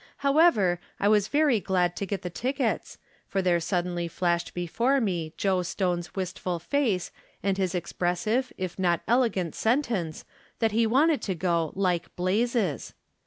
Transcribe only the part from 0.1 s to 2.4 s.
How ever, I was very glad to get the